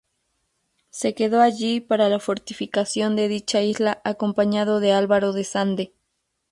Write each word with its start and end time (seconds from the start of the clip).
Se 0.89 1.13
quedó 1.13 1.41
allí 1.41 1.79
para 1.79 2.09
la 2.09 2.19
fortificación 2.19 3.15
de 3.15 3.27
dicha 3.27 3.61
isla 3.61 4.01
acompañado 4.03 4.79
de 4.79 4.93
Álvaro 4.93 5.31
de 5.31 5.43
Sande. 5.43 5.93